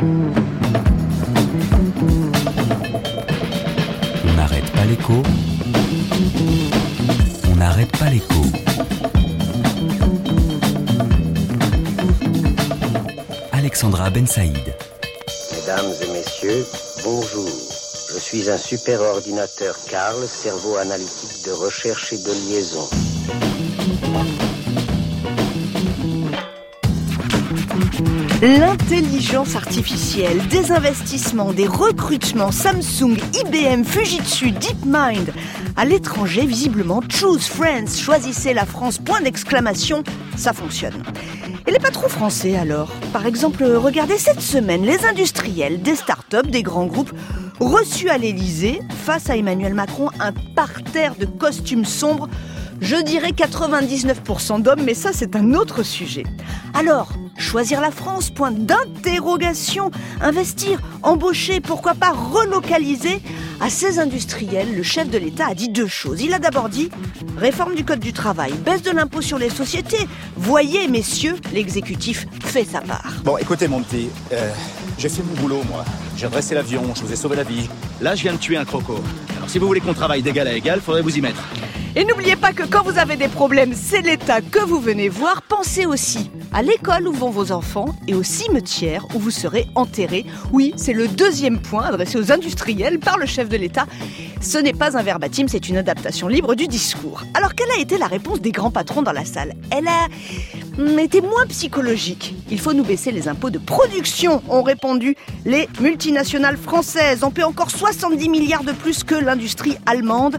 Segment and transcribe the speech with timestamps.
[0.00, 0.06] On
[4.36, 5.22] n'arrête pas l'écho.
[7.50, 8.42] On n'arrête pas l'écho.
[13.52, 14.74] Alexandra Ben Saïd.
[15.52, 16.66] Mesdames et messieurs,
[17.04, 17.48] bonjour.
[18.12, 22.88] Je suis un superordinateur Carl, cerveau analytique de recherche et de liaison.
[28.42, 35.32] L'intelligence artificielle, des investissements, des recrutements, Samsung, IBM, Fujitsu, DeepMind.
[35.76, 40.02] À l'étranger, visiblement, Choose France, choisissez la France, point d'exclamation,
[40.36, 41.04] ça fonctionne.
[41.68, 42.90] Et les patrons français alors?
[43.12, 47.12] Par exemple, regardez cette semaine les industriels, des startups, des grands groupes
[47.60, 52.28] reçus à l'Elysée face à Emmanuel Macron, un parterre de costumes sombres.
[52.82, 56.24] Je dirais 99% d'hommes, mais ça c'est un autre sujet.
[56.74, 63.22] Alors, choisir la France, point d'interrogation, investir, embaucher, pourquoi pas relocaliser
[63.60, 66.22] à ces industriels, le chef de l'État a dit deux choses.
[66.22, 66.90] Il a d'abord dit
[67.38, 70.08] réforme du Code du travail, baisse de l'impôt sur les sociétés.
[70.36, 73.12] Voyez, messieurs, l'exécutif fait sa part.
[73.22, 74.50] Bon, écoutez, mon petit, euh,
[74.98, 75.84] j'ai fait mon boulot, moi.
[76.16, 77.68] J'ai redressé l'avion, je vous ai sauvé la vie.
[78.00, 78.96] Là, je viens de tuer un croco.
[79.36, 81.44] Alors, si vous voulez qu'on travaille d'égal à égal, faudrait vous y mettre.
[81.94, 85.42] Et n'oubliez pas que quand vous avez des problèmes, c'est l'État que vous venez voir.
[85.42, 90.24] Pensez aussi à l'école où vont vos enfants et au cimetière où vous serez enterrés.
[90.52, 93.84] Oui, c'est le deuxième point adressé aux industriels par le chef de l'État.
[94.40, 97.24] Ce n'est pas un verbatim, c'est une adaptation libre du discours.
[97.34, 99.52] Alors quelle a été la réponse des grands patrons dans la salle?
[99.70, 100.08] Elle a
[101.02, 102.34] été moins psychologique.
[102.50, 107.22] Il faut nous baisser les impôts de production, ont répondu les multinationales françaises.
[107.22, 110.38] On paie encore 70 milliards de plus que l'industrie allemande.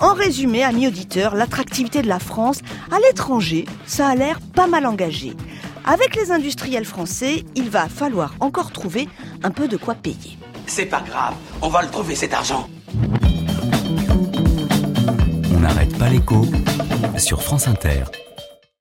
[0.00, 4.86] En résumé, amis auditeurs, l'attractivité de la France à l'étranger, ça a l'air pas mal
[4.86, 5.34] engagé.
[5.84, 9.08] Avec les industriels français, il va falloir encore trouver
[9.42, 10.38] un peu de quoi payer.
[10.66, 12.68] C'est pas grave, on va le trouver cet argent.
[15.54, 16.46] On n'arrête pas l'écho
[17.18, 18.04] sur France Inter.